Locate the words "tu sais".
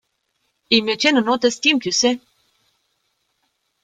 1.79-2.19